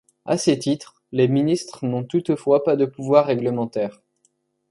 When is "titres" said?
0.57-0.99